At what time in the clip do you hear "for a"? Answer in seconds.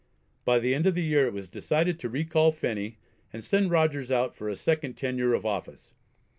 4.35-4.55